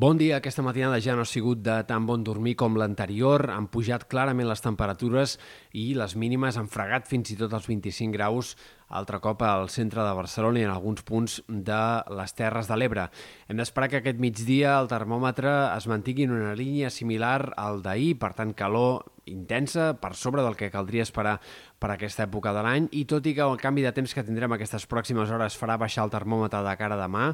[0.00, 0.38] Bon dia.
[0.38, 3.42] Aquesta matinada ja no ha sigut de tan bon dormir com l'anterior.
[3.52, 5.34] Han pujat clarament les temperatures
[5.76, 8.54] i les mínimes han fregat fins i tot els 25 graus
[8.88, 11.82] altre cop al centre de Barcelona i en alguns punts de
[12.16, 13.10] les Terres de l'Ebre.
[13.44, 18.14] Hem d'esperar que aquest migdia el termòmetre es mantingui en una línia similar al d'ahir,
[18.24, 21.38] per tant calor intensa, per sobre del que caldria esperar
[21.80, 24.52] per aquesta època de l'any, i tot i que el canvi de temps que tindrem
[24.56, 27.30] aquestes pròximes hores farà baixar el termòmetre de cara a demà,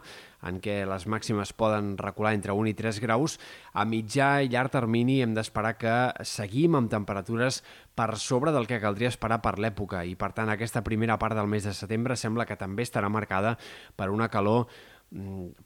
[0.46, 3.38] en què les màximes poden recular entre 1 i 3 graus,
[3.72, 7.62] a mitjà i llarg termini hem d'esperar que seguim amb temperatures
[7.96, 11.48] per sobre del que caldria esperar per l'època i, per tant, aquesta primera part del
[11.50, 13.56] mes de setembre sembla que també estarà marcada
[13.96, 14.68] per una calor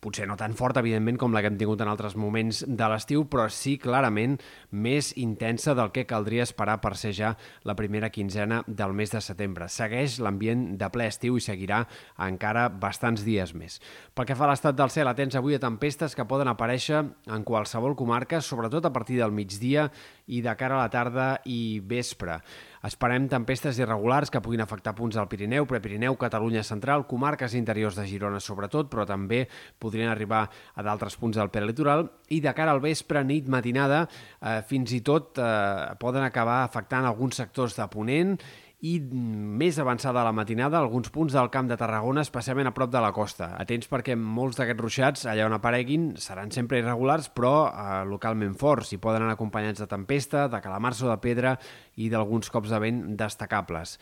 [0.01, 3.25] potser no tan forta, evidentment, com la que hem tingut en altres moments de l'estiu,
[3.31, 4.37] però sí clarament
[4.71, 7.33] més intensa del que caldria esperar per ser ja
[7.65, 9.71] la primera quinzena del mes de setembre.
[9.73, 11.87] Segueix l'ambient de ple estiu i seguirà
[12.21, 13.81] encara bastants dies més.
[14.15, 17.47] Pel que fa a l'estat del cel, atents avui a tempestes que poden aparèixer en
[17.49, 19.89] qualsevol comarca, sobretot a partir del migdia
[20.31, 22.39] i de cara a la tarda i vespre.
[22.81, 28.07] Esperem tempestes irregulars que puguin afectar punts del Pirineu, Prepirineu, Catalunya Central, comarques interiors de
[28.09, 29.43] Girona sobretot, però també
[29.79, 34.07] podrien arribar a d'altres punts del peritoral i de cara al vespre, nit, matinada,
[34.41, 38.39] eh, fins i tot eh, poden acabar afectant alguns sectors de Ponent
[38.81, 42.93] i més avançada a la matinada alguns punts del Camp de Tarragona, especialment a prop
[42.93, 43.51] de la costa.
[43.61, 48.95] Atents perquè molts d'aquests ruixats, allà on apareguin, seran sempre irregulars, però eh, localment forts
[48.97, 51.55] i poden anar acompanyats de tempesta, de calamars o de pedra
[52.01, 53.99] i d'alguns cops de vent destacables.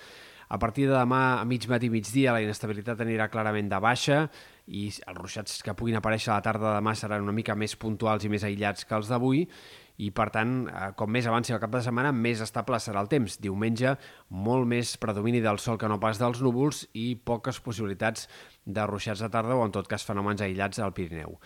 [0.49, 4.23] A partir de demà a mig matí i migdia la inestabilitat anirà clarament de baixa
[4.69, 7.77] i els ruixats que puguin aparèixer a la tarda de demà seran una mica més
[7.77, 9.45] puntuals i més aïllats que els d'avui
[9.99, 13.11] i per tant, eh, com més avanci el cap de setmana, més estable serà el
[13.11, 13.35] temps.
[13.43, 13.97] Diumenge,
[14.31, 18.29] molt més predomini del sol que no pas dels núvols i poques possibilitats
[18.65, 21.39] de ruixats de tarda o, en tot cas, fenòmens aïllats al Pirineu.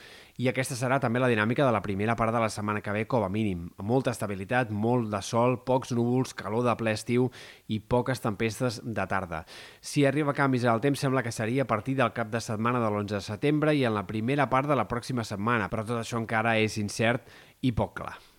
[0.42, 3.06] I aquesta serà també la dinàmica de la primera part de la setmana que ve,
[3.08, 3.70] com a mínim.
[3.80, 7.30] Molta estabilitat, molt de sol, pocs núvols, calor de ple estiu
[7.68, 9.44] i poques tempestes de tarda.
[9.80, 12.90] Si arriba canvis al temps, sembla que seria a partir del cap de setmana de
[12.90, 16.20] l'11 de setembre i en la primera part de la pròxima setmana, però tot això
[16.20, 18.32] encara és incert i poc clar.